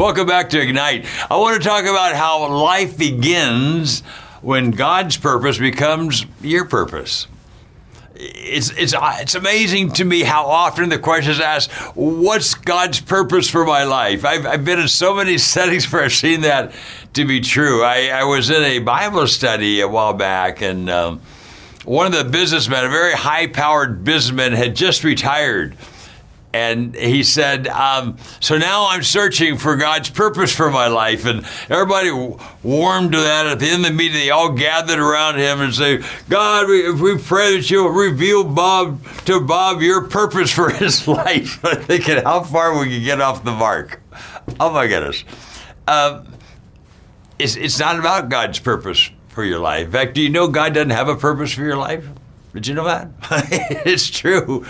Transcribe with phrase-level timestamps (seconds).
[0.00, 1.04] Welcome back to Ignite.
[1.30, 4.00] I want to talk about how life begins
[4.40, 7.26] when God's purpose becomes your purpose.
[8.14, 13.50] It's, it's, it's amazing to me how often the question is asked, What's God's purpose
[13.50, 14.24] for my life?
[14.24, 16.72] I've, I've been in so many settings where I've seen that
[17.12, 17.84] to be true.
[17.84, 21.20] I, I was in a Bible study a while back, and um,
[21.84, 25.76] one of the businessmen, a very high powered businessman, had just retired
[26.52, 31.46] and he said, um, "So now I'm searching for God's purpose for my life." And
[31.68, 32.10] everybody
[32.62, 33.46] warmed to that.
[33.46, 36.90] At the end of the meeting, they all gathered around him and say, "God, we,
[36.92, 42.22] we pray that you'll reveal Bob to Bob your purpose for his life." I'm thinking
[42.22, 44.02] how far we can get off the mark.
[44.58, 45.24] Oh my goodness!
[45.86, 46.26] Um,
[47.38, 49.86] it's it's not about God's purpose for your life.
[49.86, 52.06] In fact, do you know God doesn't have a purpose for your life?
[52.52, 53.08] Did you know that?
[53.86, 54.66] it's true.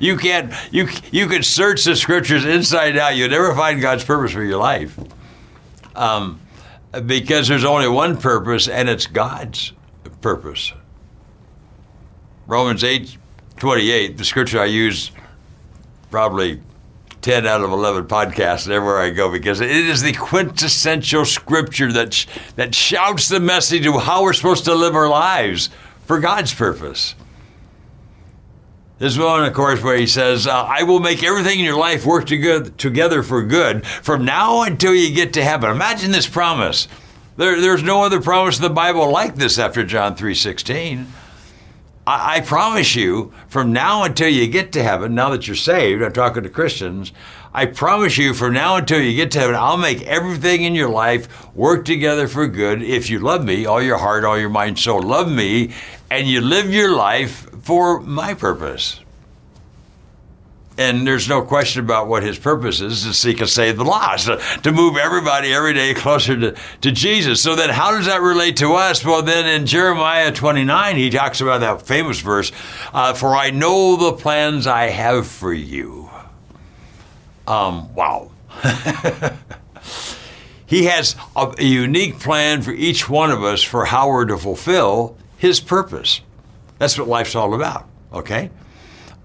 [0.00, 0.52] You can't.
[0.72, 3.16] You you could search the scriptures inside out.
[3.16, 4.98] You'll never find God's purpose for your life,
[5.94, 6.40] um,
[7.06, 9.72] because there's only one purpose, and it's God's
[10.20, 10.72] purpose.
[12.48, 13.16] Romans eight
[13.58, 15.12] twenty eight, the scripture I use
[16.10, 16.60] probably
[17.22, 22.14] 10 out of 11 podcasts everywhere I go because it is the quintessential scripture that,
[22.14, 22.26] sh-
[22.56, 25.68] that shouts the message of how we're supposed to live our lives
[26.06, 27.14] for God's purpose.
[29.00, 32.04] There's one, of course, where he says, uh, I will make everything in your life
[32.04, 35.70] work to together for good from now until you get to heaven.
[35.70, 36.86] Imagine this promise.
[37.38, 41.06] There, there's no other promise in the Bible like this after John 3.16.
[42.06, 46.02] I, I promise you, from now until you get to heaven, now that you're saved,
[46.02, 47.10] I'm talking to Christians,
[47.54, 50.90] I promise you, from now until you get to heaven, I'll make everything in your
[50.90, 54.78] life work together for good if you love me, all your heart, all your mind,
[54.78, 55.00] soul.
[55.00, 55.72] Love me,
[56.10, 59.00] and you live your life for my purpose.
[60.78, 64.30] And there's no question about what his purpose is to seek and save the lost,
[64.62, 67.42] to, move everybody every day closer to, to Jesus.
[67.42, 69.04] So then, how does that relate to us?
[69.04, 72.50] Well, then in Jeremiah 29, he talks about that famous verse
[72.94, 76.08] uh, For I know the plans I have for you.
[77.46, 78.30] Um, wow.
[80.66, 84.38] he has a, a unique plan for each one of us for how we're to
[84.38, 86.22] fulfill his purpose.
[86.80, 88.48] That's what life's all about, okay?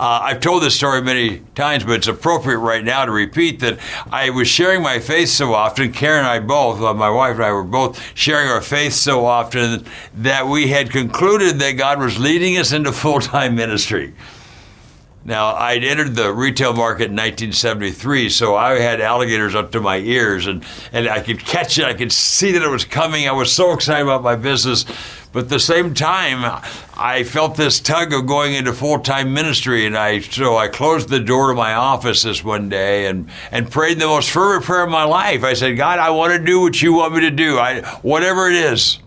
[0.00, 3.78] Uh, I've told this story many times, but it's appropriate right now to repeat that
[4.10, 5.92] I was sharing my faith so often.
[5.92, 9.24] Karen and I both, uh, my wife and I, were both sharing our faith so
[9.24, 14.14] often that we had concluded that God was leading us into full time ministry.
[15.26, 19.96] Now, I'd entered the retail market in 1973, so I had alligators up to my
[19.96, 20.62] ears, and,
[20.92, 21.86] and I could catch it.
[21.86, 23.26] I could see that it was coming.
[23.26, 24.84] I was so excited about my business.
[25.32, 26.62] But at the same time,
[26.96, 31.08] I felt this tug of going into full time ministry, and I so I closed
[31.08, 34.84] the door to my office this one day and and prayed the most fervent prayer
[34.84, 35.42] of my life.
[35.42, 38.48] I said, God, I want to do what you want me to do, I, whatever
[38.48, 39.00] it is.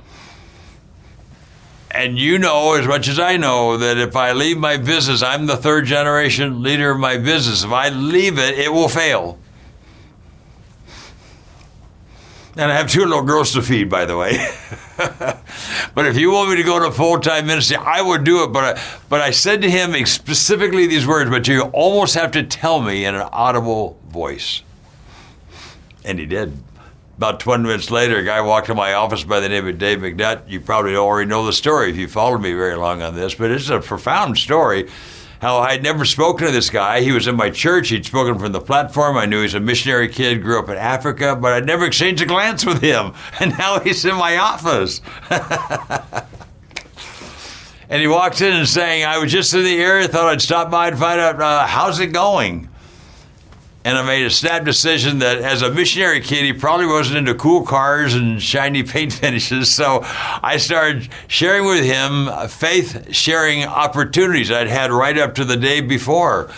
[1.97, 5.47] And you know as much as I know that if I leave my business, I'm
[5.47, 7.63] the third generation leader of my business.
[7.63, 9.39] If I leave it, it will fail.
[12.55, 14.37] And I have two little girls to feed, by the way.
[15.95, 18.53] but if you want me to go to full time ministry, I would do it.
[18.53, 22.43] But I, but I said to him specifically these words, but you almost have to
[22.43, 24.61] tell me in an audible voice.
[26.05, 26.55] And he did.
[27.17, 29.97] About 20 minutes later, a guy walked in my office by the name of Dave
[29.97, 30.47] McNutt.
[30.47, 33.49] You probably already know the story if you followed me very long on this, but
[33.49, 34.87] it's a profound story
[35.41, 37.01] how I'd never spoken to this guy.
[37.01, 37.89] He was in my church.
[37.89, 39.17] He'd spoken from the platform.
[39.17, 42.21] I knew he was a missionary kid, grew up in Africa, but I'd never exchanged
[42.21, 43.13] a glance with him.
[43.39, 45.01] And now he's in my office.
[47.89, 50.69] and he walks in and saying, I was just in the area, thought I'd stop
[50.71, 52.69] by and find out uh, how's it going
[53.87, 57.33] and I made a snap decision that as a missionary kid, he probably wasn't into
[57.33, 59.73] cool cars and shiny paint finishes.
[59.73, 65.55] So I started sharing with him faith sharing opportunities I'd had right up to the
[65.55, 66.51] day before.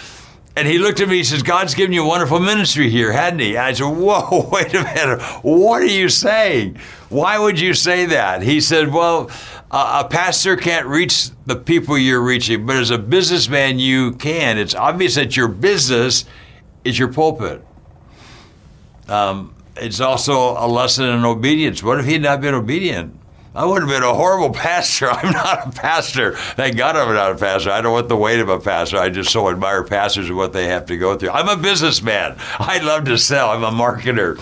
[0.56, 3.42] And he looked at me, he says, God's given you a wonderful ministry here, hadn't
[3.42, 3.56] he?
[3.58, 5.22] I said, Whoa, wait a minute.
[5.44, 6.80] What are you saying?
[7.10, 8.42] Why would you say that?
[8.42, 9.30] He said, Well,
[9.70, 14.58] a pastor can't reach the people you're reaching, but as a businessman, you can.
[14.58, 16.26] It's obvious that your business
[16.84, 17.64] is your pulpit.
[19.08, 21.82] Um, it's also a lesson in obedience.
[21.82, 23.16] What if he had not been obedient?
[23.56, 25.10] I would have been a horrible pastor.
[25.10, 26.36] I'm not a pastor.
[26.36, 27.72] Thank God I'm not a pastor.
[27.72, 28.98] I don't want the weight of a pastor.
[28.98, 31.32] I just so admire pastors and what they have to go through.
[31.32, 32.36] I'm a businessman.
[32.60, 33.50] I love to sell.
[33.50, 34.38] I'm a marketer.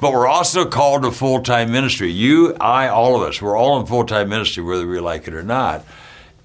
[0.00, 2.10] But we're also called to full time ministry.
[2.10, 5.34] You, I, all of us, we're all in full time ministry, whether we like it
[5.34, 5.84] or not.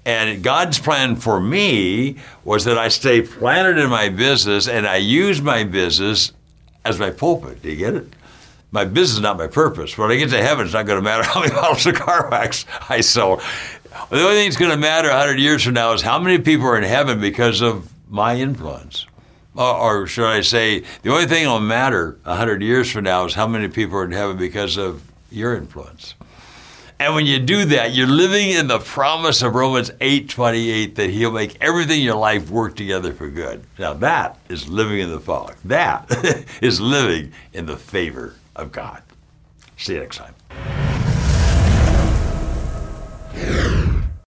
[0.06, 4.96] And God's plan for me was that I stay planted in my business and I
[4.96, 6.32] use my business
[6.84, 7.60] as my pulpit.
[7.60, 8.06] Do you get it?
[8.76, 9.96] my business is not my purpose.
[9.96, 12.28] When I get to heaven, it's not going to matter how many bottles of car
[12.30, 13.40] wax I sold.
[14.10, 16.66] The only thing that's going to matter 100 years from now is how many people
[16.66, 19.06] are in heaven because of my influence.
[19.54, 23.24] Or, or should I say, the only thing that will matter 100 years from now
[23.24, 26.14] is how many people are in heaven because of your influence.
[26.98, 31.30] And when you do that, you're living in the promise of Romans 8:28 that he'll
[31.30, 33.64] make everything in your life work together for good.
[33.78, 35.56] Now that is living in the fog.
[35.64, 36.10] That
[36.62, 39.02] is living in the favor of God.
[39.76, 40.34] See you next time.